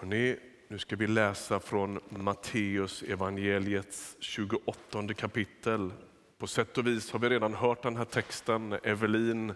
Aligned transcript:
Hörrni, 0.00 0.36
nu 0.68 0.78
ska 0.78 0.96
vi 0.96 1.06
läsa 1.06 1.60
från 1.60 2.00
Matteus 2.08 3.02
evangeliets 3.02 4.16
28 4.20 5.14
kapitel. 5.16 5.92
På 6.38 6.46
sätt 6.46 6.78
och 6.78 6.86
vis 6.86 7.12
har 7.12 7.18
vi 7.18 7.28
redan 7.28 7.54
hört 7.54 7.82
den 7.82 7.96
här 7.96 8.04
texten. 8.04 8.78
Evelin 8.82 9.54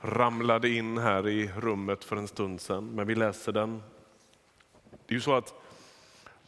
ramlade 0.00 0.68
in 0.68 0.98
här 0.98 1.28
i 1.28 1.50
rummet 1.56 2.04
för 2.04 2.16
en 2.16 2.28
stund 2.28 2.60
sedan, 2.60 2.94
men 2.94 3.06
vi 3.06 3.14
läser 3.14 3.52
den. 3.52 3.82
Det 4.90 5.12
är 5.12 5.14
ju 5.14 5.20
så 5.20 5.34
att 5.34 5.54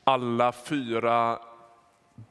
alla 0.05 0.53
fyra 0.53 1.39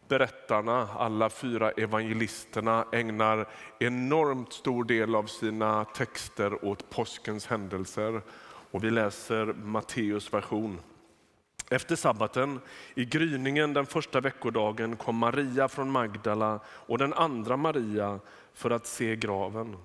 berättarna, 0.08 0.88
alla 0.98 1.30
fyra 1.30 1.72
evangelisterna 1.72 2.86
ägnar 2.92 3.48
enormt 3.80 4.54
stor 4.54 4.84
del 4.84 5.16
av 5.16 5.24
sina 5.24 5.86
texter 5.86 6.66
åt 6.66 6.90
påskens 6.90 7.48
händelser. 7.48 8.22
Och 8.76 8.84
vi 8.84 8.92
läser 8.92 9.46
Matteus 9.46 10.34
version. 10.34 10.80
Efter 11.70 11.96
sabbaten, 11.96 12.60
i 12.96 13.06
gryningen 13.06 13.74
den 13.74 13.86
första 13.86 14.22
veckodagen, 14.22 14.96
kom 14.96 15.18
Maria 15.18 15.68
från 15.68 15.92
Magdala 15.92 16.60
och 16.68 16.98
den 16.98 17.14
andra 17.14 17.58
Maria 17.58 18.20
för 18.54 18.72
att 18.72 18.88
se 18.88 19.16
graven. 19.16 19.78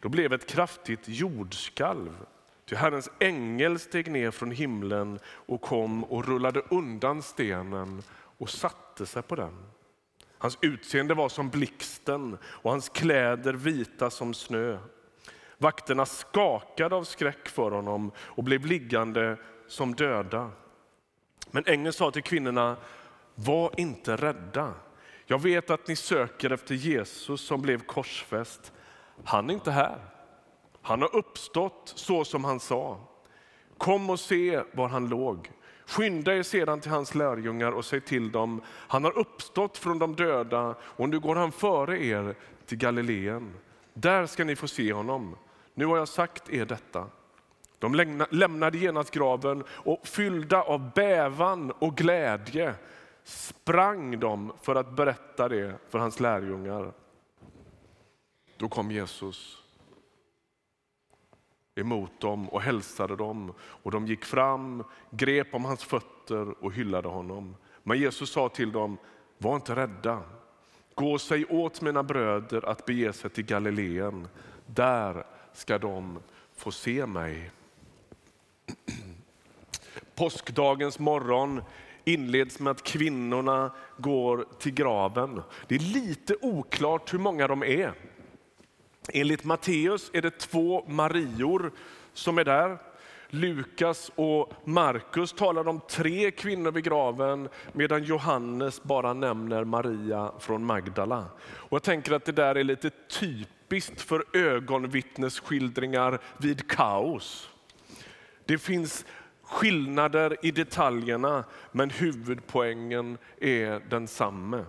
Då 0.00 0.08
blev 0.08 0.32
ett 0.32 0.46
kraftigt 0.46 1.00
jordskalv. 1.06 2.26
Ty 2.64 2.76
Herrens 2.76 3.10
ängel 3.18 3.78
steg 3.78 4.10
ner 4.10 4.30
från 4.30 4.50
himlen 4.50 5.18
och 5.26 5.60
kom 5.60 6.04
och 6.04 6.28
rullade 6.28 6.62
undan 6.70 7.22
stenen 7.22 8.02
och 8.12 8.50
satte 8.50 9.06
sig 9.06 9.22
på 9.22 9.34
den. 9.34 9.56
Hans 10.38 10.58
utseende 10.60 11.14
var 11.14 11.28
som 11.28 11.50
blixten 11.50 12.38
och 12.44 12.70
hans 12.70 12.88
kläder 12.88 13.52
vita 13.52 14.10
som 14.10 14.34
snö. 14.34 14.78
Vakterna 15.58 16.06
skakade 16.06 16.96
av 16.96 17.04
skräck 17.04 17.48
för 17.48 17.70
honom 17.70 18.12
och 18.18 18.44
blev 18.44 18.66
liggande 18.66 19.36
som 19.66 19.94
döda. 19.94 20.50
Men 21.50 21.64
ängeln 21.66 21.92
sa 21.92 22.10
till 22.10 22.22
kvinnorna, 22.22 22.76
var 23.34 23.70
inte 23.76 24.16
rädda. 24.16 24.74
Jag 25.26 25.42
vet 25.42 25.70
att 25.70 25.88
ni 25.88 25.96
söker 25.96 26.50
efter 26.50 26.74
Jesus 26.74 27.40
som 27.40 27.62
blev 27.62 27.78
korsfäst. 27.86 28.72
Han 29.24 29.50
är 29.50 29.54
inte 29.54 29.70
här. 29.70 29.98
Han 30.82 31.02
har 31.02 31.16
uppstått 31.16 31.92
så 31.96 32.24
som 32.24 32.44
han 32.44 32.60
sa. 32.60 33.00
Kom 33.78 34.10
och 34.10 34.20
se 34.20 34.62
var 34.72 34.88
han 34.88 35.08
låg. 35.08 35.50
Skynda 35.86 36.36
er 36.36 36.42
sedan 36.42 36.80
till 36.80 36.90
hans 36.90 37.14
lärjungar 37.14 37.72
och 37.72 37.84
säg 37.84 38.00
till 38.00 38.32
dem, 38.32 38.62
han 38.66 39.04
har 39.04 39.18
uppstått 39.18 39.78
från 39.78 39.98
de 39.98 40.16
döda 40.16 40.74
och 40.80 41.08
nu 41.08 41.20
går 41.20 41.36
han 41.36 41.52
före 41.52 42.04
er 42.04 42.34
till 42.66 42.78
Galileen. 42.78 43.54
Där 43.94 44.26
ska 44.26 44.44
ni 44.44 44.56
få 44.56 44.68
se 44.68 44.92
honom. 44.92 45.36
Nu 45.78 45.86
har 45.86 45.96
jag 45.96 46.08
sagt 46.08 46.50
er 46.50 46.64
detta. 46.64 47.06
De 47.78 47.94
lämnade 48.30 48.78
genast 48.78 49.10
graven 49.10 49.64
och 49.68 50.06
fyllda 50.06 50.62
av 50.62 50.90
bävan 50.94 51.70
och 51.70 51.96
glädje 51.96 52.74
sprang 53.24 54.20
de 54.20 54.52
för 54.62 54.74
att 54.74 54.96
berätta 54.96 55.48
det 55.48 55.74
för 55.88 55.98
hans 55.98 56.20
lärjungar. 56.20 56.92
Då 58.56 58.68
kom 58.68 58.90
Jesus 58.90 59.62
emot 61.74 62.20
dem 62.20 62.48
och 62.48 62.60
hälsade 62.60 63.16
dem 63.16 63.52
och 63.58 63.90
de 63.90 64.06
gick 64.06 64.24
fram, 64.24 64.84
grep 65.10 65.54
om 65.54 65.64
hans 65.64 65.84
fötter 65.84 66.64
och 66.64 66.72
hyllade 66.72 67.08
honom. 67.08 67.56
Men 67.82 67.98
Jesus 67.98 68.30
sa 68.30 68.48
till 68.48 68.72
dem, 68.72 68.98
var 69.38 69.56
inte 69.56 69.76
rädda. 69.76 70.22
Gå 70.94 71.12
och 71.12 71.20
säg 71.20 71.44
åt 71.44 71.80
mina 71.80 72.02
bröder 72.02 72.68
att 72.68 72.86
bege 72.86 73.12
sig 73.12 73.30
till 73.30 73.44
Galileen. 73.44 74.28
Där 74.66 75.26
ska 75.56 75.78
de 75.78 76.18
få 76.56 76.72
se 76.72 77.06
mig. 77.06 77.50
Påskdagens 80.14 80.98
morgon 80.98 81.62
inleds 82.04 82.60
med 82.60 82.70
att 82.70 82.82
kvinnorna 82.82 83.70
går 83.98 84.46
till 84.58 84.74
graven. 84.74 85.42
Det 85.68 85.74
är 85.74 85.78
lite 85.78 86.36
oklart 86.40 87.14
hur 87.14 87.18
många 87.18 87.48
de 87.48 87.62
är. 87.62 87.92
Enligt 89.12 89.44
Matteus 89.44 90.10
är 90.12 90.22
det 90.22 90.38
två 90.38 90.84
Marior 90.88 91.72
som 92.12 92.38
är 92.38 92.44
där. 92.44 92.78
Lukas 93.28 94.10
och 94.14 94.52
Markus 94.64 95.32
talar 95.32 95.68
om 95.68 95.80
tre 95.88 96.30
kvinnor 96.30 96.70
vid 96.70 96.84
graven 96.84 97.48
medan 97.72 98.04
Johannes 98.04 98.82
bara 98.82 99.12
nämner 99.12 99.64
Maria 99.64 100.32
från 100.38 100.64
Magdala. 100.64 101.24
Och 101.40 101.74
jag 101.74 101.82
tänker 101.82 102.12
att 102.12 102.24
det 102.24 102.32
där 102.32 102.54
är 102.54 102.64
lite 102.64 102.90
typiskt 103.66 104.00
för 104.00 104.24
ögonvittnesskildringar 104.32 106.20
vid 106.38 106.68
kaos. 106.68 107.50
Det 108.44 108.58
finns 108.58 109.06
skillnader 109.42 110.36
i 110.42 110.50
detaljerna 110.50 111.44
men 111.72 111.90
huvudpoängen 111.90 113.18
är 113.40 113.80
densamme. 113.90 114.64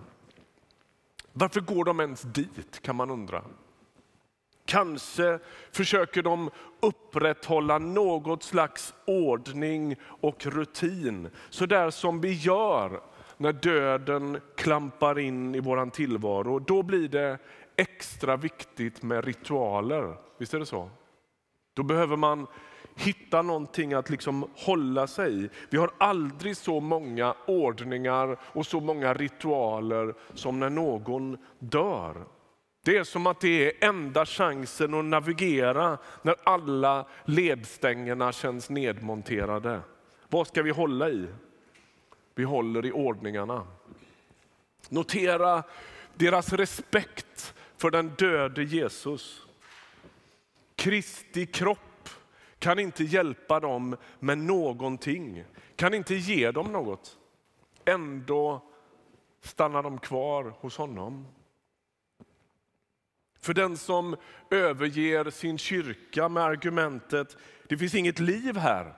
Varför 1.32 1.60
går 1.60 1.84
de 1.84 2.00
ens 2.00 2.22
dit 2.22 2.82
kan 2.82 2.96
man 2.96 3.10
undra. 3.10 3.44
Kanske 4.64 5.38
försöker 5.72 6.22
de 6.22 6.50
upprätthålla 6.80 7.78
något 7.78 8.42
slags 8.42 8.94
ordning 9.06 9.96
och 10.02 10.46
rutin. 10.46 11.30
Så 11.50 11.66
där 11.66 11.90
som 11.90 12.20
vi 12.20 12.32
gör 12.32 13.00
när 13.36 13.52
döden 13.52 14.40
klampar 14.56 15.18
in 15.18 15.54
i 15.54 15.60
vår 15.60 15.90
tillvaro. 15.90 16.58
Då 16.58 16.82
blir 16.82 17.08
det 17.08 17.38
extra 17.78 18.36
viktigt 18.36 19.02
med 19.02 19.24
ritualer. 19.24 20.16
Visst 20.38 20.54
är 20.54 20.58
det 20.58 20.66
så? 20.66 20.90
Då 21.74 21.82
behöver 21.82 22.16
man 22.16 22.46
hitta 22.96 23.42
någonting 23.42 23.92
att 23.92 24.10
liksom 24.10 24.50
hålla 24.54 25.06
sig 25.06 25.44
i. 25.44 25.48
Vi 25.70 25.78
har 25.78 25.90
aldrig 25.98 26.56
så 26.56 26.80
många 26.80 27.34
ordningar 27.46 28.38
och 28.42 28.66
så 28.66 28.80
många 28.80 29.14
ritualer 29.14 30.14
som 30.34 30.60
när 30.60 30.70
någon 30.70 31.38
dör. 31.58 32.24
Det 32.84 32.96
är 32.96 33.04
som 33.04 33.26
att 33.26 33.40
det 33.40 33.82
är 33.82 33.88
enda 33.88 34.26
chansen 34.26 34.94
att 34.94 35.04
navigera 35.04 35.98
när 36.22 36.36
alla 36.44 37.06
ledstängerna 37.24 38.32
känns 38.32 38.70
nedmonterade. 38.70 39.80
Vad 40.28 40.46
ska 40.46 40.62
vi 40.62 40.70
hålla 40.70 41.10
i? 41.10 41.26
Vi 42.34 42.44
håller 42.44 42.86
i 42.86 42.92
ordningarna. 42.92 43.66
Notera 44.88 45.62
deras 46.14 46.52
respekt 46.52 47.54
för 47.78 47.90
den 47.90 48.08
döde 48.08 48.62
Jesus. 48.62 49.46
Kristi 50.76 51.46
kropp 51.46 52.08
kan 52.58 52.78
inte 52.78 53.04
hjälpa 53.04 53.60
dem 53.60 53.96
med 54.18 54.38
någonting, 54.38 55.44
kan 55.76 55.94
inte 55.94 56.14
ge 56.14 56.50
dem 56.50 56.72
något. 56.72 57.18
Ändå 57.84 58.62
stannar 59.40 59.82
de 59.82 59.98
kvar 59.98 60.54
hos 60.60 60.76
honom. 60.76 61.26
För 63.40 63.54
den 63.54 63.76
som 63.76 64.16
överger 64.50 65.30
sin 65.30 65.58
kyrka 65.58 66.28
med 66.28 66.42
argumentet 66.42 67.36
det 67.68 67.76
finns 67.76 67.94
inget 67.94 68.18
liv 68.18 68.56
här 68.56 68.94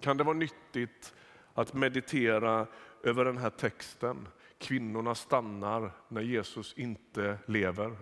kan 0.00 0.16
det 0.16 0.24
vara 0.24 0.36
nyttigt 0.36 1.14
att 1.54 1.74
meditera 1.74 2.66
över 3.02 3.24
den 3.24 3.38
här 3.38 3.50
texten. 3.50 4.28
Kvinnorna 4.58 5.14
stannar 5.14 5.92
när 6.08 6.20
Jesus 6.20 6.74
inte 6.76 7.38
lever 7.46 7.96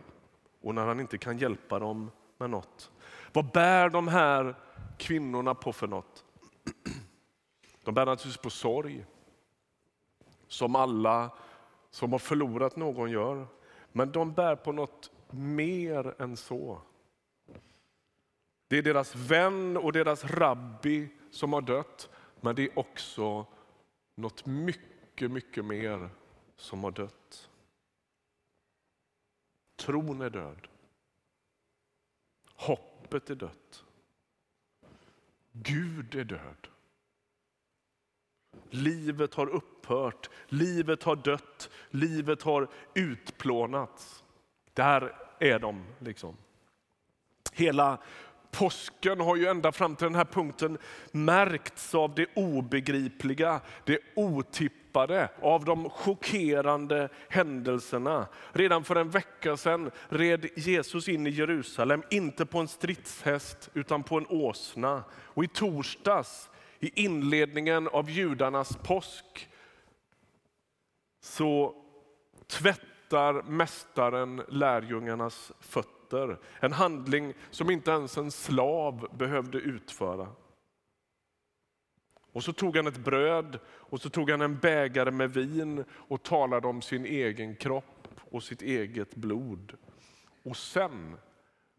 och 0.61 0.75
när 0.75 0.87
han 0.87 1.01
inte 1.01 1.19
kan 1.19 1.39
hjälpa 1.39 1.79
dem 1.79 2.11
med 2.39 2.51
något. 2.51 2.91
Vad 3.33 3.51
bär 3.51 3.89
de 3.89 4.09
här 4.09 4.55
kvinnorna 4.99 5.55
på 5.55 5.73
för 5.73 5.87
något? 5.87 6.25
De 7.85 7.95
bär 7.95 8.07
naturligtvis 8.07 8.43
på 8.43 8.51
sorg, 8.51 9.05
som 10.49 10.77
alla 10.77 11.31
som 11.91 12.13
har 12.13 12.19
förlorat 12.19 12.77
någon 12.77 13.11
gör. 13.11 13.47
Men 13.93 14.13
de 14.13 14.33
bär 14.33 14.57
på 14.57 14.73
något 14.73 15.11
mer 15.31 16.15
än 16.19 16.37
så. 16.37 16.81
Det 18.69 18.79
är 18.79 18.83
deras 18.83 19.15
vän 19.17 19.77
och 19.77 19.93
deras 19.93 20.25
rabbi 20.25 21.09
som 21.31 21.53
har 21.53 21.61
dött, 21.61 22.11
men 22.41 22.55
det 22.55 22.63
är 22.63 22.79
också 22.79 23.47
något 24.15 24.47
mycket, 24.47 25.31
mycket 25.31 25.65
mer 25.65 26.11
som 26.57 26.85
har 26.85 26.91
dött. 26.91 27.51
Tron 29.77 30.21
är 30.21 30.31
död. 30.31 30.69
Hoppet 32.55 33.31
är 33.31 33.35
dött. 33.35 33.85
Gud 35.53 36.15
är 36.15 36.25
död. 36.25 36.69
Livet 38.71 39.35
har 39.35 39.47
upphört, 39.47 40.31
livet 40.49 41.03
har 41.03 41.17
dött, 41.17 41.71
livet 41.91 42.43
har 42.43 42.69
utplånats. 42.95 44.25
Där 44.73 45.13
är 45.39 45.59
de. 45.59 45.85
liksom. 45.99 46.37
Hela 47.53 47.99
påsken 48.51 49.21
har 49.21 49.37
ju 49.37 49.47
ända 49.47 49.73
fram 49.73 49.97
till 49.97 50.05
den 50.05 50.15
här 50.15 50.25
punkten 50.25 50.79
märkts 51.13 51.95
av 51.95 52.15
det 52.15 52.27
obegripliga, 52.35 53.61
det 53.85 53.99
otippade, 54.17 54.86
av 55.43 55.65
de 55.65 55.91
chockerande 55.91 57.09
händelserna. 57.29 58.27
Redan 58.53 58.85
för 58.85 58.97
en 58.97 59.11
vecka 59.11 59.57
sedan 59.57 59.91
red 60.09 60.47
Jesus 60.57 61.09
in 61.09 61.27
i 61.27 61.31
Jerusalem, 61.31 62.03
inte 62.11 62.47
på 62.47 62.59
en 62.59 62.69
stridshäst 62.69 63.71
utan 63.75 64.03
på 64.03 64.19
en 64.19 64.27
åsna. 64.27 65.05
Och 65.13 65.45
i 65.45 65.49
torsdags 65.49 66.51
I 66.81 67.05
inledningen 67.05 67.89
av 67.89 68.11
judarnas 68.11 68.77
påsk 68.77 69.49
så 71.21 71.75
tvättar 72.47 73.43
mästaren 73.43 74.43
lärjungarnas 74.49 75.53
fötter. 75.61 76.39
En 76.61 76.73
handling 76.73 77.35
som 77.51 77.71
inte 77.71 77.91
ens 77.91 78.17
en 78.17 78.31
slav 78.31 79.09
behövde 79.19 79.59
utföra. 79.59 80.29
Och 82.37 82.45
så 82.45 82.53
tog 82.53 82.77
han 82.77 82.87
ett 82.87 82.99
bröd 82.99 83.59
och 83.69 84.01
så 84.01 84.11
tog 84.11 84.31
han 84.31 84.41
en 84.41 84.59
bägare 84.59 85.11
med 85.11 85.31
vin 85.31 85.85
och 85.91 86.23
talade 86.23 86.69
om 86.69 86.83
sin 86.83 87.07
egen 87.07 87.57
kropp 87.57 88.09
och 88.31 88.43
sitt 88.43 88.63
eget 88.63 89.15
blod. 89.15 89.73
Och 90.43 90.57
sen 90.57 91.17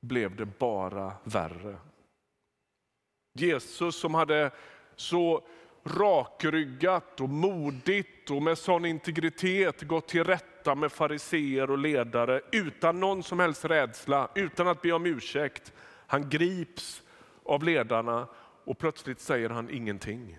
blev 0.01 0.35
det 0.35 0.45
bara 0.45 1.11
värre. 1.23 1.77
Jesus 3.33 3.99
som 3.99 4.13
hade 4.13 4.51
så 4.95 5.47
rakryggat 5.83 7.21
och 7.21 7.29
modigt 7.29 8.31
och 8.31 8.41
med 8.41 8.57
sån 8.57 8.85
integritet 8.85 9.81
gått 9.81 10.07
till 10.07 10.23
rätta 10.23 10.75
med 10.75 10.91
fariseer 10.91 11.71
och 11.71 11.77
ledare 11.77 12.41
utan 12.51 12.99
någon 12.99 13.23
som 13.23 13.39
helst 13.39 13.65
rädsla, 13.65 14.29
utan 14.35 14.67
att 14.67 14.81
be 14.81 14.91
om 14.91 15.05
ursäkt. 15.05 15.73
Han 16.07 16.29
grips 16.29 17.03
av 17.45 17.63
ledarna 17.63 18.27
och 18.65 18.77
plötsligt 18.77 19.19
säger 19.19 19.49
han 19.49 19.69
ingenting. 19.69 20.37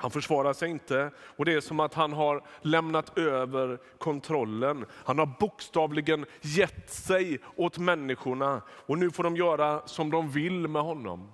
Han 0.00 0.10
försvarar 0.10 0.52
sig 0.52 0.70
inte 0.70 1.10
och 1.18 1.44
det 1.44 1.52
är 1.52 1.60
som 1.60 1.80
att 1.80 1.94
han 1.94 2.12
har 2.12 2.44
lämnat 2.60 3.18
över 3.18 3.78
kontrollen. 3.98 4.86
Han 4.92 5.18
har 5.18 5.26
bokstavligen 5.40 6.26
gett 6.40 6.90
sig 6.90 7.38
åt 7.56 7.78
människorna 7.78 8.62
och 8.68 8.98
nu 8.98 9.10
får 9.10 9.22
de 9.22 9.36
göra 9.36 9.86
som 9.86 10.10
de 10.10 10.30
vill 10.30 10.68
med 10.68 10.82
honom. 10.82 11.32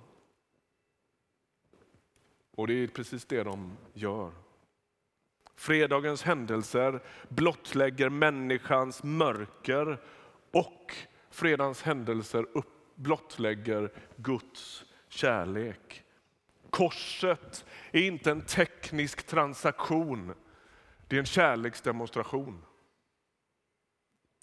Och 2.55 2.67
det 2.67 2.73
är 2.73 2.87
precis 2.87 3.25
det 3.25 3.43
de 3.43 3.77
gör. 3.93 4.31
Fredagens 5.55 6.23
händelser 6.23 7.03
blottlägger 7.29 8.09
människans 8.09 9.03
mörker 9.03 10.01
och 10.51 10.95
fredagens 11.29 11.81
händelser 11.81 12.45
blottlägger 12.95 13.91
Guds 14.15 14.85
kärlek. 15.09 16.03
Korset 16.69 17.65
är 17.91 18.01
inte 18.01 18.31
en 18.31 18.41
teknisk 18.41 19.27
transaktion, 19.27 20.33
det 21.07 21.15
är 21.15 21.19
en 21.19 21.25
kärleksdemonstration. 21.25 22.65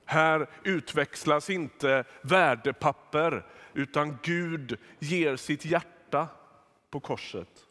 Här 0.05 0.51
utväxlas 0.65 1.51
inte 1.51 2.05
värdepapper 2.23 3.47
utan 3.75 4.19
Gud 4.23 4.79
ger 4.99 5.37
sitt 5.37 5.65
hjärta 5.65 6.29
på 6.91 7.01
korset. 7.01 7.67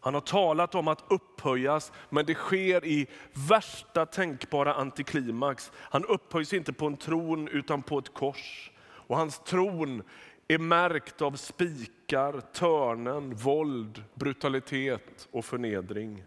Han 0.00 0.14
har 0.14 0.20
talat 0.20 0.74
om 0.74 0.88
att 0.88 1.04
upphöjas, 1.08 1.92
men 2.10 2.26
det 2.26 2.34
sker 2.34 2.84
i 2.84 3.06
värsta 3.48 4.06
tänkbara 4.06 4.74
antiklimax. 4.74 5.72
Han 5.74 6.04
upphöjs 6.04 6.52
inte 6.52 6.72
på 6.72 6.86
en 6.86 6.96
tron 6.96 7.48
utan 7.48 7.82
på 7.82 7.98
ett 7.98 8.14
kors. 8.14 8.70
Och 8.80 9.16
hans 9.16 9.38
tron 9.38 10.02
är 10.48 10.58
märkt 10.58 11.22
av 11.22 11.36
blickar, 12.12 12.40
törnen, 12.40 13.34
våld, 13.34 14.04
brutalitet 14.14 15.28
och 15.30 15.44
förnedring. 15.44 16.24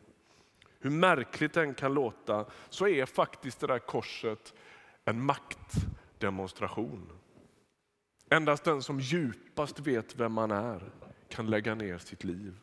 Hur 0.80 0.90
märkligt 0.90 1.54
den 1.54 1.74
kan 1.74 1.94
låta 1.94 2.46
så 2.70 2.88
är 2.88 3.06
faktiskt 3.06 3.60
det 3.60 3.68
där 3.68 3.80
korset 3.80 4.54
en 5.06 5.26
maktdemonstration. 5.26 7.12
Endast 8.30 8.64
den 8.64 8.82
som 8.82 9.00
djupast 9.00 9.80
vet 9.80 10.16
vem 10.16 10.32
man 10.32 10.52
är 10.52 10.92
kan 11.30 11.50
lägga 11.50 11.76
ner 11.76 11.98
sitt 11.98 12.24
liv. 12.24 12.56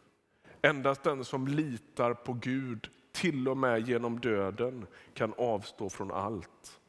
Endast 0.62 1.02
den 1.02 1.24
som 1.24 1.48
litar 1.48 2.14
på 2.14 2.32
Gud, 2.32 2.88
till 3.12 3.48
och 3.48 3.56
med 3.56 3.88
genom 3.88 4.20
döden, 4.20 4.86
kan 5.14 5.34
avstå 5.38 5.90
från 5.90 6.10
allt. 6.10 6.80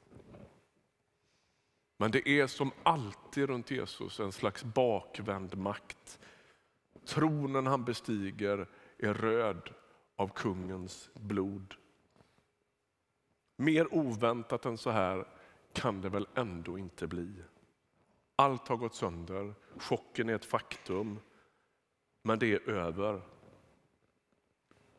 Men 2.03 2.11
det 2.11 2.29
är 2.29 2.47
som 2.47 2.71
alltid 2.83 3.49
runt 3.49 3.71
Jesus 3.71 4.19
en 4.19 4.31
slags 4.31 4.63
bakvänd 4.63 5.57
makt. 5.57 6.19
Tronen 7.05 7.67
han 7.67 7.83
bestiger 7.83 8.69
är 8.97 9.13
röd 9.13 9.69
av 10.15 10.27
kungens 10.27 11.09
blod. 11.13 11.73
Mer 13.57 13.93
oväntat 13.93 14.65
än 14.65 14.77
så 14.77 14.89
här 14.89 15.27
kan 15.73 16.01
det 16.01 16.09
väl 16.09 16.27
ändå 16.35 16.77
inte 16.77 17.07
bli. 17.07 17.33
Allt 18.35 18.67
har 18.67 18.77
gått 18.77 18.95
sönder, 18.95 19.53
chocken 19.77 20.29
är 20.29 20.35
ett 20.35 20.45
faktum, 20.45 21.19
men 22.21 22.39
det 22.39 22.53
är 22.53 22.69
över. 22.69 23.21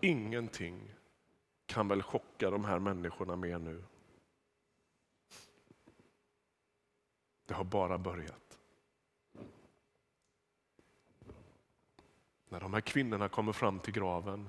Ingenting 0.01 0.95
kan 1.67 1.89
väl 1.89 2.03
chocka 2.03 2.51
de 2.51 2.65
här 2.65 2.79
människorna 2.79 3.37
mer 3.37 3.59
nu. 3.59 3.85
Det 7.47 7.55
har 7.55 7.65
bara 7.65 7.99
börjat. 7.99 8.59
När 12.49 12.61
de 12.61 12.75
här 12.75 12.81
kvinnorna 12.81 13.29
kommer 13.29 13.53
fram 13.53 13.79
till 13.79 13.93
graven 13.93 14.49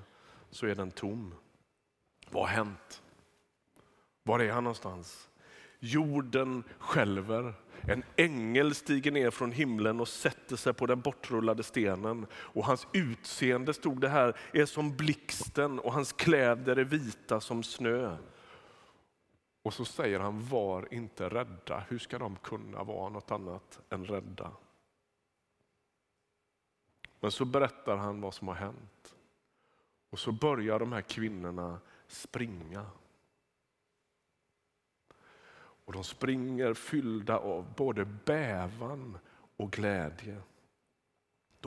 så 0.50 0.66
är 0.66 0.74
den 0.74 0.90
tom. 0.90 1.34
Vad 2.30 2.42
har 2.42 2.56
hänt? 2.56 3.02
Var 4.22 4.40
är 4.40 4.52
han 4.52 4.64
någonstans? 4.64 5.28
Jorden 5.78 6.64
skälver. 6.78 7.54
En 7.88 8.02
ängel 8.16 8.74
stiger 8.74 9.10
ner 9.10 9.30
från 9.30 9.52
himlen 9.52 10.00
och 10.00 10.08
sätter 10.08 10.56
sig 10.56 10.74
på 10.74 10.86
den 10.86 11.00
bortrullade 11.00 11.62
stenen. 11.62 12.26
Och 12.32 12.64
hans 12.64 12.86
utseende, 12.92 13.74
stod 13.74 14.00
det 14.00 14.08
här, 14.08 14.36
är 14.52 14.66
som 14.66 14.96
blixten 14.96 15.78
och 15.78 15.92
hans 15.92 16.12
kläder 16.12 16.76
är 16.76 16.84
vita 16.84 17.40
som 17.40 17.62
snö. 17.62 18.16
Och 19.66 19.74
så 19.74 19.84
säger 19.84 20.20
han, 20.20 20.48
var 20.48 20.94
inte 20.94 21.28
rädda. 21.28 21.84
Hur 21.88 21.98
ska 21.98 22.18
de 22.18 22.36
kunna 22.36 22.84
vara 22.84 23.08
något 23.08 23.30
annat 23.30 23.80
än 23.90 24.04
rädda? 24.04 24.52
Men 27.20 27.30
så 27.30 27.44
berättar 27.44 27.96
han 27.96 28.20
vad 28.20 28.34
som 28.34 28.48
har 28.48 28.54
hänt. 28.54 29.14
Och 30.10 30.18
så 30.18 30.32
börjar 30.32 30.78
de 30.78 30.92
här 30.92 31.00
kvinnorna 31.00 31.80
springa. 32.06 32.86
Och 35.84 35.92
de 35.92 36.04
springer 36.04 36.74
fyllda 36.74 37.38
av 37.38 37.74
både 37.74 38.04
bävan 38.04 39.18
och 39.56 39.72
glädje. 39.72 40.42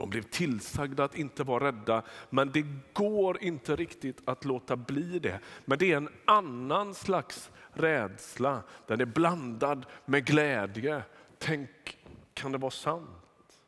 De 0.00 0.10
blev 0.10 0.22
tillsagda 0.22 1.04
att 1.04 1.18
inte 1.18 1.44
vara 1.44 1.66
rädda, 1.66 2.02
men 2.30 2.52
det 2.52 2.66
går 2.92 3.42
inte 3.42 3.76
riktigt 3.76 4.20
att 4.24 4.44
låta 4.44 4.76
bli 4.76 5.18
det. 5.18 5.40
Men 5.64 5.78
det 5.78 5.92
är 5.92 5.96
en 5.96 6.08
annan 6.24 6.94
slags 6.94 7.50
rädsla. 7.72 8.62
Den 8.86 9.00
är 9.00 9.04
blandad 9.04 9.86
med 10.04 10.26
glädje. 10.26 11.02
Tänk, 11.38 11.98
kan 12.34 12.52
det 12.52 12.58
vara 12.58 12.70
sant? 12.70 13.60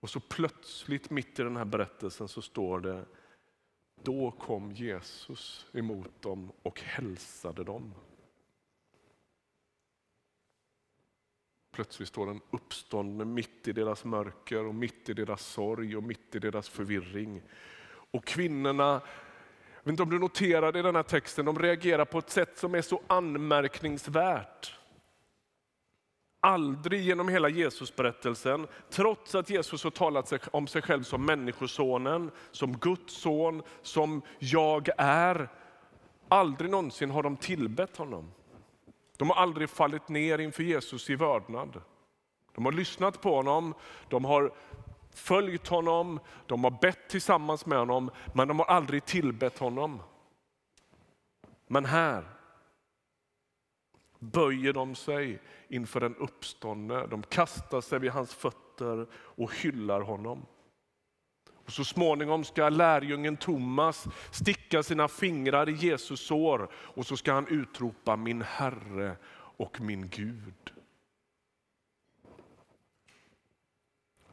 Och 0.00 0.10
så 0.10 0.20
plötsligt 0.20 1.10
mitt 1.10 1.38
i 1.38 1.42
den 1.42 1.56
här 1.56 1.64
berättelsen 1.64 2.28
så 2.28 2.42
står 2.42 2.80
det, 2.80 3.04
då 4.02 4.30
kom 4.30 4.72
Jesus 4.72 5.66
emot 5.72 6.22
dem 6.22 6.52
och 6.62 6.80
hälsade 6.80 7.64
dem. 7.64 7.94
Plötsligt 11.78 12.08
står 12.08 12.26
den 12.26 12.40
uppståndne 12.50 13.24
mitt 13.24 13.68
i 13.68 13.72
deras 13.72 14.04
mörker 14.04 14.66
och 14.66 14.74
mitt 14.74 15.08
i 15.08 15.14
deras 15.14 15.42
sorg 15.42 15.96
och 15.96 16.02
mitt 16.02 16.34
i 16.34 16.38
deras 16.38 16.68
förvirring. 16.68 17.42
Och 18.10 18.24
kvinnorna 18.24 19.00
jag 19.74 19.84
vet 19.84 19.90
inte 19.90 20.02
om 20.02 20.10
du 20.10 20.18
noterade 20.18 20.78
i 20.78 20.82
den 20.82 20.96
här 20.96 21.02
texten, 21.02 21.44
de 21.44 21.58
reagerar 21.58 22.04
på 22.04 22.18
ett 22.18 22.30
sätt 22.30 22.58
som 22.58 22.74
är 22.74 22.82
så 22.82 23.02
anmärkningsvärt. 23.06 24.78
Aldrig 26.40 27.00
genom 27.00 27.28
hela 27.28 27.48
Jesusberättelsen, 27.48 28.66
trots 28.90 29.34
att 29.34 29.50
Jesus 29.50 29.84
har 29.84 29.90
talat 29.90 30.32
om 30.50 30.66
sig 30.66 30.82
själv 30.82 31.02
som 31.02 31.26
Människosonen, 31.26 32.30
som 32.50 32.78
Guds 32.78 33.14
son, 33.14 33.62
som 33.82 34.22
jag 34.38 34.88
är. 34.98 35.48
Aldrig 36.28 36.70
någonsin 36.70 37.10
har 37.10 37.22
de 37.22 37.36
tillbett 37.36 37.96
honom. 37.96 38.32
De 39.18 39.30
har 39.30 39.36
aldrig 39.36 39.70
fallit 39.70 40.08
ner 40.08 40.38
inför 40.38 40.62
Jesus 40.62 41.10
i 41.10 41.14
vördnad. 41.14 41.82
De 42.54 42.64
har 42.64 42.72
lyssnat 42.72 43.20
på 43.20 43.36
honom, 43.36 43.74
de 44.08 44.24
har 44.24 44.52
följt 45.14 45.68
honom, 45.68 46.20
de 46.46 46.64
har 46.64 46.70
bett 46.70 47.08
tillsammans 47.08 47.66
med 47.66 47.78
honom, 47.78 48.10
men 48.34 48.48
de 48.48 48.58
har 48.58 48.66
aldrig 48.66 49.04
tillbett 49.04 49.58
honom. 49.58 50.02
Men 51.66 51.84
här 51.84 52.24
böjer 54.18 54.72
de 54.72 54.94
sig 54.94 55.42
inför 55.68 56.00
den 56.00 56.16
uppståndne. 56.16 57.06
De 57.06 57.22
kastar 57.22 57.80
sig 57.80 57.98
vid 57.98 58.10
hans 58.10 58.34
fötter 58.34 59.06
och 59.12 59.54
hyllar 59.54 60.00
honom. 60.00 60.46
Och 61.68 61.74
så 61.74 61.84
småningom 61.84 62.44
ska 62.44 62.68
lärjungen 62.68 63.36
Thomas 63.36 64.08
sticka 64.30 64.82
sina 64.82 65.08
fingrar 65.08 65.68
i 65.68 65.72
Jesus 65.72 66.20
sår 66.20 66.68
och 66.74 67.06
så 67.06 67.16
ska 67.16 67.32
han 67.32 67.48
utropa 67.48 68.16
min 68.16 68.42
Herre 68.42 69.16
och 69.56 69.80
min 69.80 70.08
Gud. 70.08 70.72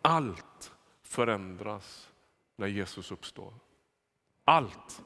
allt 0.05 0.73
förändras 1.01 2.11
när 2.55 2.67
Jesus 2.67 3.11
uppstår. 3.11 3.53
Allt. 4.45 5.03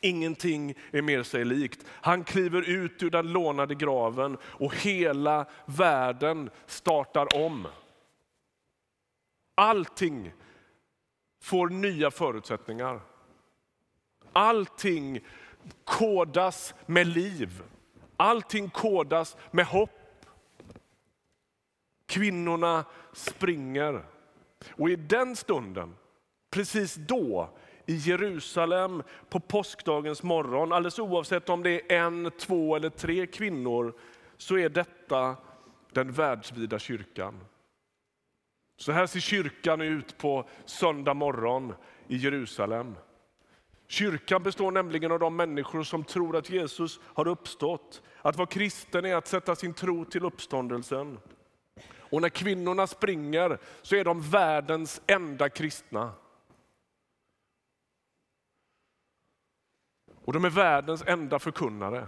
Ingenting 0.00 0.74
är 0.90 1.02
mer 1.02 1.22
sig 1.22 1.44
likt. 1.44 1.86
Han 1.88 2.24
kliver 2.24 2.68
ut 2.70 3.02
ur 3.02 3.10
den 3.10 3.32
lånade 3.32 3.74
graven 3.74 4.38
och 4.42 4.76
hela 4.76 5.46
världen 5.66 6.50
startar 6.66 7.44
om. 7.44 7.68
Allting 9.54 10.32
får 11.42 11.68
nya 11.68 12.10
förutsättningar. 12.10 13.00
Allting 14.32 15.20
kodas 15.84 16.74
med 16.86 17.06
liv. 17.06 17.62
Allting 18.16 18.70
kodas 18.70 19.36
med 19.50 19.66
hopp. 19.66 19.90
Kvinnorna 22.06 22.84
springer. 23.12 24.04
Och 24.70 24.90
i 24.90 24.96
den 24.96 25.36
stunden, 25.36 25.94
precis 26.50 26.94
då, 26.94 27.50
i 27.86 27.94
Jerusalem 27.94 29.02
på 29.28 29.40
påskdagens 29.40 30.22
morgon, 30.22 30.72
alldeles 30.72 30.98
oavsett 30.98 31.48
om 31.48 31.62
det 31.62 31.92
är 31.92 31.98
en, 31.98 32.30
två 32.38 32.76
eller 32.76 32.90
tre 32.90 33.26
kvinnor, 33.26 33.94
så 34.36 34.58
är 34.58 34.68
detta 34.68 35.36
den 35.92 36.12
världsvida 36.12 36.78
kyrkan. 36.78 37.40
Så 38.82 38.92
här 38.92 39.06
ser 39.06 39.20
kyrkan 39.20 39.80
ut 39.80 40.18
på 40.18 40.48
söndag 40.64 41.14
morgon 41.14 41.74
i 42.08 42.16
Jerusalem. 42.16 42.96
Kyrkan 43.86 44.42
består 44.42 44.70
nämligen 44.70 45.12
av 45.12 45.18
de 45.18 45.36
människor 45.36 45.82
som 45.82 46.04
tror 46.04 46.36
att 46.36 46.50
Jesus 46.50 47.00
har 47.02 47.28
uppstått. 47.28 48.02
Att 48.22 48.36
vara 48.36 48.46
kristen 48.46 49.04
är 49.04 49.14
att 49.14 49.26
sätta 49.26 49.56
sin 49.56 49.74
tro 49.74 50.04
till 50.04 50.24
uppståndelsen. 50.24 51.18
Och 51.96 52.22
när 52.22 52.28
kvinnorna 52.28 52.86
springer 52.86 53.58
så 53.82 53.96
är 53.96 54.04
de 54.04 54.20
världens 54.20 55.02
enda 55.06 55.48
kristna. 55.48 56.12
Och 60.24 60.32
de 60.32 60.44
är 60.44 60.50
världens 60.50 61.04
enda 61.06 61.38
förkunnare. 61.38 62.06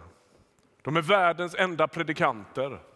De 0.83 0.97
är 0.97 1.03
världens 1.03 1.55
enda 1.55 1.89
predikanter. 1.89 2.94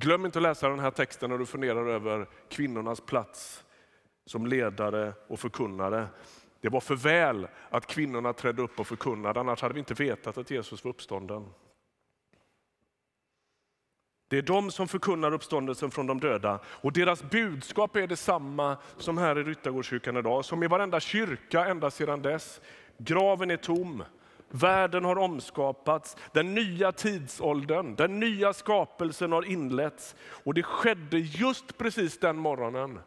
Glöm 0.00 0.26
inte 0.26 0.38
att 0.38 0.42
läsa 0.42 0.68
den 0.68 0.78
här 0.78 0.90
texten 0.90 1.30
när 1.30 1.38
du 1.38 1.46
funderar 1.46 1.86
över 1.86 2.28
kvinnornas 2.48 3.00
plats 3.00 3.64
som 4.26 4.46
ledare 4.46 5.12
och 5.28 5.40
förkunnare. 5.40 6.08
Det 6.60 6.68
var 6.68 6.80
för 6.80 6.94
väl 6.94 7.48
att 7.70 7.86
kvinnorna 7.86 8.32
trädde 8.32 8.62
upp 8.62 8.80
och 8.80 8.86
förkunnade, 8.86 9.40
annars 9.40 9.62
hade 9.62 9.74
vi 9.74 9.80
inte 9.80 9.94
vetat 9.94 10.38
att 10.38 10.50
Jesus 10.50 10.84
var 10.84 10.90
uppstånden. 10.90 11.50
Det 14.28 14.38
är 14.38 14.42
de 14.42 14.70
som 14.70 14.88
förkunnar 14.88 15.32
uppståndelsen 15.32 15.90
från 15.90 16.06
de 16.06 16.20
döda 16.20 16.60
och 16.66 16.92
deras 16.92 17.22
budskap 17.22 17.96
är 17.96 18.06
detsamma 18.06 18.76
som 18.96 19.18
här 19.18 19.38
i 19.38 19.42
Ryttargårdskyrkan 19.42 20.16
idag, 20.16 20.44
som 20.44 20.62
i 20.62 20.66
varenda 20.66 21.00
kyrka 21.00 21.66
ända 21.66 21.90
sedan 21.90 22.22
dess. 22.22 22.60
Graven 22.98 23.50
är 23.50 23.56
tom, 23.56 24.04
världen 24.48 25.04
har 25.04 25.18
omskapats, 25.18 26.16
den 26.32 26.54
nya 26.54 26.92
tidsåldern, 26.92 27.94
den 27.94 28.20
nya 28.20 28.52
skapelsen 28.52 29.32
har 29.32 29.42
inletts 29.44 30.16
och 30.44 30.54
det 30.54 30.62
skedde 30.62 31.18
just 31.18 31.78
precis 31.78 32.18
den 32.18 32.36
morgonen 32.36 33.00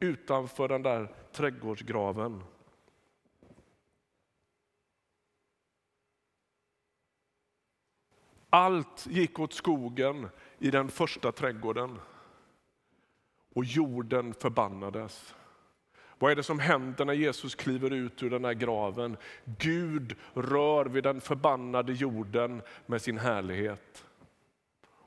utanför 0.00 0.68
den 0.68 0.82
där 0.82 1.08
trädgårdsgraven. 1.32 2.42
Allt 8.50 9.06
gick 9.06 9.38
åt 9.38 9.52
skogen 9.52 10.28
i 10.58 10.70
den 10.70 10.88
första 10.88 11.32
trädgården 11.32 11.98
och 13.54 13.64
jorden 13.64 14.34
förbannades. 14.34 15.34
Vad 16.18 16.32
är 16.32 16.36
det 16.36 16.42
som 16.42 16.58
händer 16.58 17.04
när 17.04 17.12
Jesus 17.12 17.54
kliver 17.54 17.92
ut 17.92 18.22
ur 18.22 18.30
den 18.30 18.44
här 18.44 18.54
graven? 18.54 19.16
Gud 19.58 20.16
rör 20.34 20.84
vid 20.84 21.04
den 21.04 21.20
förbannade 21.20 21.92
jorden 21.92 22.62
med 22.86 23.02
sin 23.02 23.18
härlighet. 23.18 24.04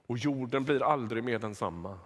Och 0.07 0.17
jorden 0.17 0.63
blir 0.63 0.83
aldrig 0.83 1.23
mer 1.23 1.39
densamma. 1.39 1.99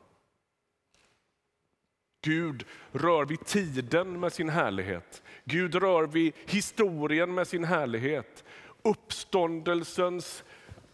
Gud 2.22 2.63
rör 2.91 3.25
vid 3.25 3.46
tiden 3.46 4.20
med 4.20 4.34
sin 4.34 4.50
härlighet. 4.50 5.24
Gud 5.43 5.75
rör 5.75 6.08
vid 6.08 6.34
historien 6.46 7.34
med 7.34 7.48
sin 7.48 7.63
härlighet. 7.63 8.43
Uppståndelsens 8.81 10.43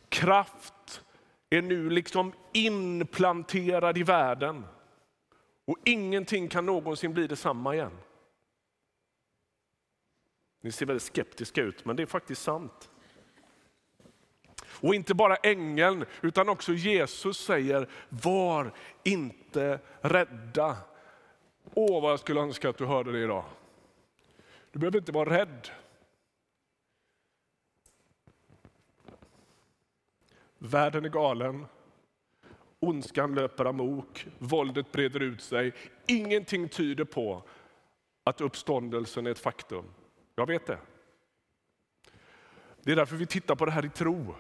kraft 0.10 1.02
är 1.50 1.62
nu 1.62 1.90
liksom 1.90 2.32
inplanterad 2.54 3.98
i 3.98 4.04
världen. 4.04 4.66
Och 5.68 5.78
ingenting 5.86 6.48
kan 6.48 6.66
någonsin 6.66 7.14
bli 7.14 7.28
detsamma 7.28 7.76
igen. 7.76 7.98
Ni 10.62 10.72
ser 10.72 10.86
väldigt 10.86 11.04
skeptiska 11.04 11.62
ut, 11.62 11.86
men 11.86 11.96
det 11.96 12.04
är 12.04 12.08
faktiskt 12.08 12.42
sant. 12.42 12.92
Och 14.82 14.96
inte 14.96 15.14
bara 15.14 15.36
ängeln, 15.36 16.06
utan 16.22 16.50
också 16.50 16.74
Jesus 16.74 17.38
säger, 17.38 17.90
var 18.10 18.74
inte 19.04 19.80
rädda. 20.02 20.78
Åh, 21.74 22.02
vad 22.02 22.12
jag 22.12 22.20
skulle 22.20 22.40
önska 22.40 22.70
att 22.70 22.78
du 22.78 22.86
hörde 22.86 23.12
det 23.12 23.20
idag. 23.20 23.46
Du 24.72 24.80
behöver 24.80 25.00
inte 25.00 25.12
vara 25.12 25.38
rädd. 25.38 25.70
Världen 30.58 31.06
är 31.06 31.10
galen. 31.10 31.66
Ondskan 32.80 33.36
löper 33.36 33.66
amok, 33.66 34.28
våldet 34.38 34.92
breder 34.92 35.20
ut 35.20 35.42
sig. 35.42 35.74
Ingenting 36.08 36.70
tyder 36.70 37.04
på 37.04 37.44
att 38.24 38.42
uppståndelsen 38.42 39.28
är 39.28 39.32
ett 39.32 39.40
faktum. 39.40 39.86
Jag 40.36 40.48
vet 40.48 40.66
det. 40.66 40.78
Det 42.84 42.92
är 42.92 42.96
därför 42.96 43.16
vi 43.16 43.26
tittar 43.26 43.56
på 43.56 43.66
det 43.66 43.72
här 43.72 43.86
i 43.86 43.90
tro. 43.90 44.36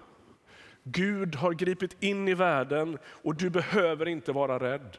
Gud 0.83 1.35
har 1.35 1.53
gripit 1.53 2.03
in 2.03 2.27
i 2.27 2.33
världen 2.33 2.97
och 3.05 3.35
du 3.35 3.49
behöver 3.49 4.07
inte 4.07 4.31
vara 4.31 4.59
rädd. 4.59 4.97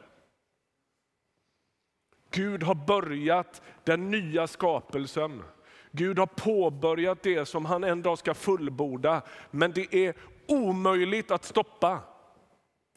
Gud 2.31 2.63
har 2.63 2.75
börjat 2.75 3.61
den 3.83 4.11
nya 4.11 4.47
skapelsen. 4.47 5.43
Gud 5.91 6.19
har 6.19 6.25
påbörjat 6.27 7.23
det 7.23 7.45
som 7.45 7.65
han 7.65 7.83
en 7.83 8.01
dag 8.01 8.17
ska 8.17 8.33
fullborda. 8.33 9.21
Men 9.51 9.71
det 9.71 9.95
är 9.95 10.13
omöjligt 10.47 11.31
att 11.31 11.43
stoppa. 11.43 11.99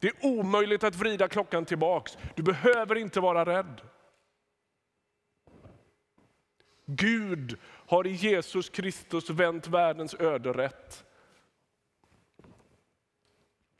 Det 0.03 0.09
är 0.09 0.25
omöjligt 0.25 0.83
att 0.83 0.95
vrida 0.95 1.27
klockan 1.27 1.65
tillbaks. 1.65 2.17
Du 2.35 2.43
behöver 2.43 2.95
inte 2.95 3.19
vara 3.19 3.45
rädd. 3.45 3.81
Gud 6.85 7.57
har 7.65 8.07
i 8.07 8.11
Jesus 8.11 8.69
Kristus 8.69 9.29
vänt 9.29 9.67
världens 9.67 10.15
öde 10.19 10.53
rätt. 10.53 11.05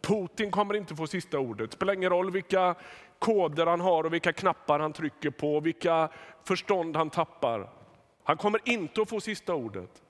Putin 0.02 0.52
kommer 0.52 0.74
inte 0.74 0.96
få 0.96 1.08
sista 1.08 1.40
ordet. 1.40 1.72
Det 1.72 1.76
spelar 1.76 1.94
ingen 1.94 2.10
roll 2.10 2.32
vilka 2.32 2.76
koder 3.20 3.66
han 3.66 3.82
har 3.82 4.04
och 4.04 4.14
vilka 4.14 4.34
knappar 4.34 4.80
han 4.80 4.94
trycker 4.94 5.30
på, 5.30 5.60
vilka 5.60 6.10
förstånd 6.44 6.96
han 6.96 7.10
tappar. 7.10 7.70
Han 8.24 8.38
kommer 8.38 8.62
inte 8.66 9.02
att 9.02 9.10
få 9.10 9.22
sista 9.22 9.54
ordet. 9.54 10.04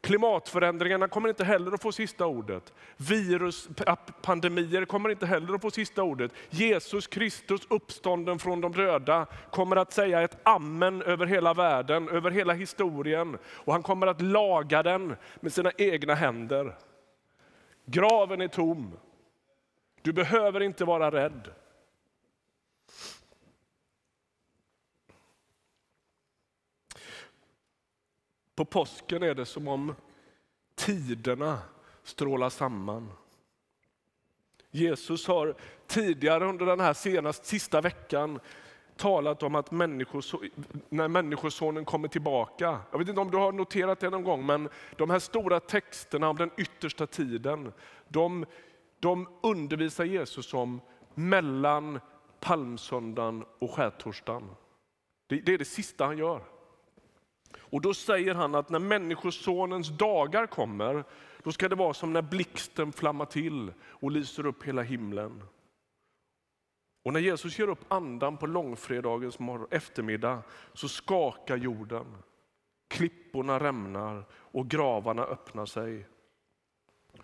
Klimatförändringarna 0.00 1.08
kommer 1.08 1.28
inte 1.28 1.44
heller 1.44 1.72
att 1.72 1.82
få 1.82 1.92
sista 1.92 2.26
ordet. 2.26 2.72
Viruspandemier 2.96 4.84
kommer 4.84 5.08
inte 5.08 5.26
heller 5.26 5.54
att 5.54 5.62
få 5.62 5.70
sista 5.70 6.02
ordet. 6.02 6.32
Jesus 6.50 7.06
Kristus 7.06 7.60
uppstånden 7.70 8.38
från 8.38 8.60
de 8.60 8.72
döda 8.72 9.26
kommer 9.50 9.76
att 9.76 9.92
säga 9.92 10.22
ett 10.22 10.38
amen 10.42 11.02
över 11.02 11.26
hela 11.26 11.54
världen, 11.54 12.08
över 12.08 12.30
hela 12.30 12.52
historien. 12.52 13.38
Och 13.44 13.72
han 13.72 13.82
kommer 13.82 14.06
att 14.06 14.20
laga 14.20 14.82
den 14.82 15.16
med 15.40 15.52
sina 15.52 15.72
egna 15.78 16.14
händer. 16.14 16.76
Graven 17.86 18.40
är 18.40 18.48
tom. 18.48 18.92
Du 20.02 20.12
behöver 20.12 20.60
inte 20.60 20.84
vara 20.84 21.10
rädd. 21.10 21.50
På 28.60 28.64
påsken 28.64 29.22
är 29.22 29.34
det 29.34 29.46
som 29.46 29.68
om 29.68 29.94
tiderna 30.74 31.58
strålar 32.02 32.48
samman. 32.48 33.12
Jesus 34.70 35.26
har 35.26 35.54
tidigare 35.86 36.44
under 36.44 36.66
den 36.66 36.80
här 36.80 36.92
senaste, 36.92 37.46
sista 37.46 37.80
veckan 37.80 38.40
talat 38.96 39.42
om 39.42 39.54
att 39.54 39.70
när 39.70 41.08
Människosonen 41.08 41.84
kommer 41.84 42.08
tillbaka. 42.08 42.80
Jag 42.90 42.98
vet 42.98 43.08
inte 43.08 43.20
om 43.20 43.30
du 43.30 43.36
har 43.36 43.52
noterat 43.52 44.00
det 44.00 44.10
någon 44.10 44.24
gång, 44.24 44.46
men 44.46 44.68
de 44.96 45.10
här 45.10 45.18
stora 45.18 45.60
texterna 45.60 46.28
om 46.28 46.36
den 46.36 46.50
yttersta 46.56 47.06
tiden, 47.06 47.72
de, 48.08 48.46
de 48.98 49.28
undervisar 49.42 50.04
Jesus 50.04 50.54
om 50.54 50.80
mellan 51.14 52.00
palmsöndagen 52.40 53.44
och 53.58 53.70
skärtorsdagen. 53.70 54.50
Det, 55.26 55.36
det 55.36 55.54
är 55.54 55.58
det 55.58 55.64
sista 55.64 56.06
han 56.06 56.18
gör. 56.18 56.59
Och 57.58 57.80
då 57.80 57.94
säger 57.94 58.34
han 58.34 58.54
att 58.54 58.70
när 58.70 58.78
Människosonens 58.78 59.88
dagar 59.88 60.46
kommer, 60.46 61.04
då 61.42 61.52
ska 61.52 61.68
det 61.68 61.74
vara 61.74 61.94
som 61.94 62.12
när 62.12 62.22
blixten 62.22 62.92
flammar 62.92 63.24
till 63.24 63.72
och 63.82 64.10
lyser 64.10 64.46
upp 64.46 64.62
hela 64.62 64.82
himlen. 64.82 65.42
Och 67.04 67.12
när 67.12 67.20
Jesus 67.20 67.58
ger 67.58 67.68
upp 67.68 67.92
andan 67.92 68.36
på 68.36 68.46
långfredagens 68.46 69.38
eftermiddag 69.70 70.42
så 70.72 70.88
skakar 70.88 71.56
jorden. 71.56 72.06
Klipporna 72.88 73.60
rämnar 73.60 74.24
och 74.32 74.68
gravarna 74.68 75.22
öppnar 75.22 75.66
sig. 75.66 76.06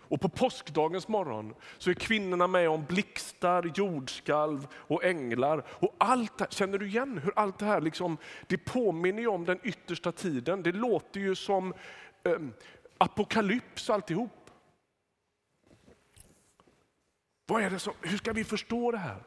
Och 0.08 0.20
på 0.20 0.28
påskdagens 0.28 1.08
morgon 1.08 1.54
så 1.78 1.90
är 1.90 1.94
kvinnorna 1.94 2.46
med 2.46 2.68
om 2.68 2.84
blixtar, 2.84 3.72
jordskalv 3.74 4.66
och 4.72 5.04
änglar. 5.04 5.64
Och 5.68 5.94
allt 5.98 6.52
känner 6.52 6.78
du 6.78 6.86
igen 6.86 7.18
hur 7.18 7.32
allt 7.36 7.58
det 7.58 7.64
här 7.64 7.80
liksom, 7.80 8.16
det 8.46 8.58
påminner 8.58 9.28
om 9.28 9.44
den 9.44 9.58
yttersta 9.62 10.12
tiden. 10.12 10.62
Det 10.62 10.72
låter 10.72 11.20
ju 11.20 11.34
som 11.34 11.74
eh, 12.22 12.38
apokalyps 12.98 13.90
alltihop. 13.90 14.50
Vad 17.46 17.62
är 17.62 17.70
det 17.70 17.78
som, 17.78 17.94
hur 18.00 18.16
ska 18.16 18.32
vi 18.32 18.44
förstå 18.44 18.90
det 18.90 18.98
här? 18.98 19.22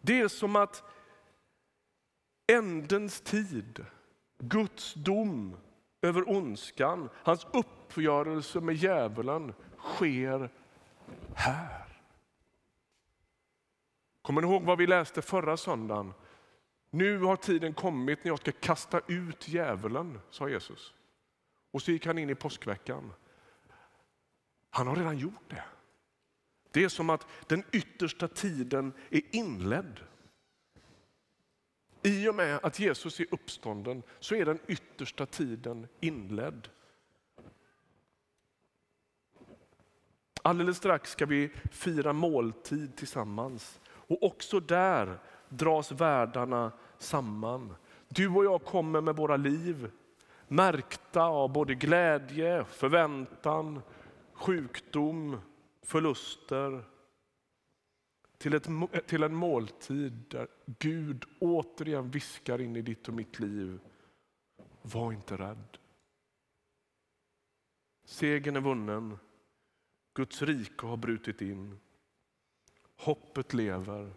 Det 0.00 0.20
är 0.20 0.28
som 0.28 0.56
att 0.56 0.82
ändens 2.52 3.20
tid, 3.20 3.84
Guds 4.38 4.94
dom 4.94 5.56
över 6.02 6.30
ondskan, 6.30 7.08
hans 7.14 7.46
uppgörelse 7.90 8.60
med 8.60 8.74
djävulen 8.74 9.54
sker 9.78 10.50
här. 11.34 11.86
Kommer 14.22 14.40
ni 14.40 14.48
ihåg 14.48 14.62
vad 14.62 14.78
vi 14.78 14.86
läste 14.86 15.22
förra 15.22 15.56
söndagen? 15.56 16.12
Nu 16.90 17.18
har 17.18 17.36
tiden 17.36 17.74
kommit 17.74 18.24
när 18.24 18.30
jag 18.30 18.38
ska 18.38 18.52
kasta 18.52 19.00
ut 19.06 19.48
djävulen, 19.48 20.20
sa 20.30 20.48
Jesus. 20.48 20.94
Och 21.70 21.82
så 21.82 21.90
gick 21.90 22.06
han 22.06 22.18
in 22.18 22.30
i 22.30 22.34
påskveckan. 22.34 23.12
Han 24.70 24.86
har 24.86 24.96
redan 24.96 25.18
gjort 25.18 25.50
det. 25.50 25.64
Det 26.70 26.84
är 26.84 26.88
som 26.88 27.10
att 27.10 27.26
den 27.46 27.64
yttersta 27.72 28.28
tiden 28.28 28.92
är 29.10 29.22
inledd. 29.30 30.00
I 32.02 32.28
och 32.28 32.34
med 32.34 32.60
att 32.62 32.78
Jesus 32.78 33.20
är 33.20 33.26
uppstånden 33.30 34.02
så 34.20 34.34
är 34.34 34.44
den 34.44 34.58
yttersta 34.66 35.26
tiden 35.26 35.88
inledd. 36.00 36.68
Alldeles 40.42 40.76
strax 40.76 41.10
ska 41.10 41.26
vi 41.26 41.50
fira 41.70 42.12
måltid 42.12 42.96
tillsammans. 42.96 43.80
Och 43.86 44.22
också 44.22 44.60
där 44.60 45.18
dras 45.48 45.92
världarna 45.92 46.72
samman. 46.98 47.74
Du 48.08 48.28
och 48.28 48.44
jag 48.44 48.64
kommer 48.64 49.00
med 49.00 49.16
våra 49.16 49.36
liv 49.36 49.90
märkta 50.48 51.22
av 51.22 51.52
både 51.52 51.74
glädje, 51.74 52.64
förväntan, 52.64 53.82
sjukdom, 54.32 55.40
förluster 55.82 56.84
till, 58.38 58.54
ett, 58.54 58.68
till 59.06 59.22
en 59.22 59.34
måltid 59.34 60.12
där 60.28 60.48
Gud 60.78 61.24
återigen 61.38 62.10
viskar 62.10 62.60
in 62.60 62.76
i 62.76 62.82
ditt 62.82 63.08
och 63.08 63.14
mitt 63.14 63.38
liv. 63.38 63.80
Var 64.82 65.12
inte 65.12 65.36
rädd. 65.36 65.78
Segern 68.04 68.56
är 68.56 68.60
vunnen. 68.60 69.18
Guds 70.14 70.42
rike 70.42 70.86
har 70.86 70.96
brutit 70.96 71.40
in. 71.40 71.80
Hoppet 72.96 73.54
lever 73.54 74.12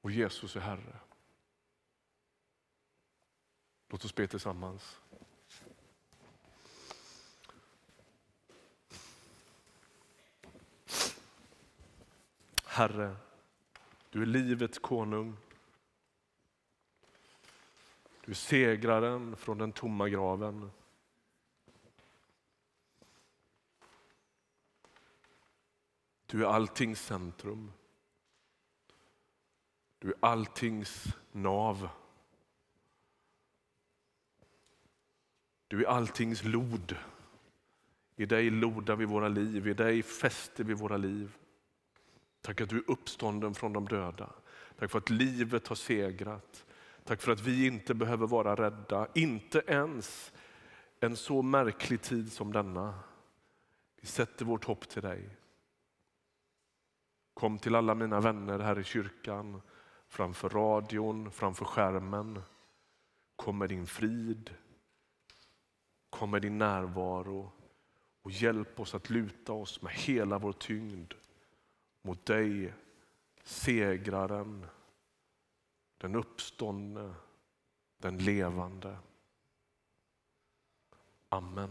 och 0.00 0.10
Jesus 0.10 0.56
är 0.56 0.60
Herre. 0.60 1.00
Låt 3.88 4.04
oss 4.04 4.14
be 4.14 4.26
tillsammans. 4.26 5.00
Herre, 12.64 13.16
du 14.10 14.22
är 14.22 14.26
livets 14.26 14.78
konung. 14.78 15.36
Du 18.24 18.30
är 18.30 18.34
segraren 18.34 19.36
från 19.36 19.58
den 19.58 19.72
tomma 19.72 20.08
graven. 20.08 20.70
Du 26.26 26.44
är 26.44 26.48
alltings 26.48 27.00
centrum. 27.00 27.72
Du 29.98 30.08
är 30.08 30.16
alltings 30.20 31.04
nav. 31.32 31.88
Du 35.68 35.84
är 35.84 35.88
alltings 35.88 36.44
lod. 36.44 36.96
I 38.16 38.26
dig 38.26 38.50
lodar 38.50 38.96
vi 38.96 39.04
våra 39.04 39.28
liv, 39.28 39.68
i 39.68 39.74
dig 39.74 40.02
fäster 40.02 40.64
vi 40.64 40.74
våra 40.74 40.96
liv. 40.96 41.36
Tack 42.40 42.60
att 42.60 42.68
du 42.68 42.76
är 42.76 42.90
uppstånden 42.90 43.54
från 43.54 43.72
de 43.72 43.88
döda. 43.88 44.30
Tack 44.78 44.90
för 44.90 44.98
att 44.98 45.10
livet 45.10 45.68
har 45.68 45.76
segrat. 45.76 46.64
Tack 47.04 47.22
för 47.22 47.32
att 47.32 47.40
vi 47.40 47.66
inte 47.66 47.94
behöver 47.94 48.26
vara 48.26 48.54
rädda, 48.54 49.08
inte 49.14 49.62
ens 49.66 50.32
en 51.00 51.16
så 51.16 51.42
märklig 51.42 52.02
tid 52.02 52.32
som 52.32 52.52
denna. 52.52 52.98
Vi 54.00 54.06
sätter 54.06 54.44
vårt 54.44 54.64
hopp 54.64 54.88
till 54.88 55.02
dig. 55.02 55.30
Kom 57.36 57.58
till 57.58 57.74
alla 57.74 57.94
mina 57.94 58.20
vänner 58.20 58.58
här 58.58 58.78
i 58.78 58.84
kyrkan, 58.84 59.62
framför 60.08 60.48
radion, 60.48 61.30
framför 61.30 61.64
skärmen. 61.64 62.42
Kom 63.36 63.58
med 63.58 63.68
din 63.68 63.86
frid, 63.86 64.54
kom 66.10 66.30
med 66.30 66.42
din 66.42 66.58
närvaro 66.58 67.52
och 68.22 68.30
hjälp 68.30 68.80
oss 68.80 68.94
att 68.94 69.10
luta 69.10 69.52
oss 69.52 69.82
med 69.82 69.92
hela 69.92 70.38
vår 70.38 70.52
tyngd 70.52 71.14
mot 72.02 72.26
dig, 72.26 72.74
segraren, 73.42 74.66
den 75.98 76.14
uppståndne, 76.14 77.14
den 77.98 78.18
levande. 78.18 78.98
Amen. 81.28 81.64